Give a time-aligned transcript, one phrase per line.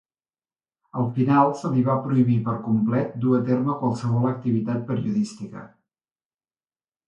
[1.01, 5.67] Al final se li va prohibir per complet dur a terme qualsevol activitat periodística.